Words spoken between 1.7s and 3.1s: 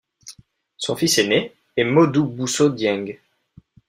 est Modou Bousso Dieng.